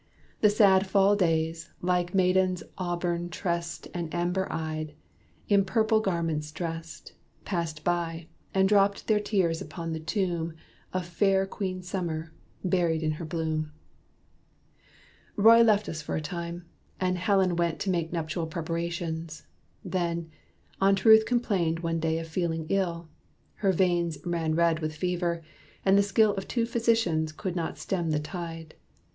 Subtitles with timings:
[0.39, 4.95] The sad Fall days, like maidens auburn tressed And amber eyed,
[5.47, 7.13] in purple garments dressed,
[7.45, 10.55] Passed by, and dropped their tears upon the tomb
[10.91, 12.33] Of fair Queen Summer,
[12.63, 13.73] buried in her bloom.
[15.35, 16.65] Roy left us for a time,
[16.99, 19.45] and Helen went To make the nuptial preparations.
[19.85, 20.31] Then,
[20.81, 23.07] Aunt Ruth complained one day of feeling ill:
[23.57, 25.43] Her veins ran red with fever;
[25.85, 28.73] and the skill Of two physicians could not stem the tide.